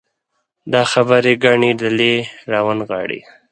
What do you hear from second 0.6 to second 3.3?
دا خبرې ګڼې ډلې راونغاړي.